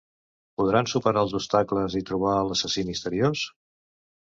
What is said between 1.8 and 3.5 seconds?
i trobar l'assassí misteriós?